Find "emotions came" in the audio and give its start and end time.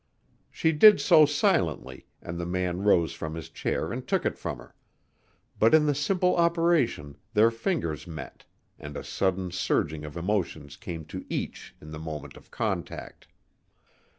10.17-11.05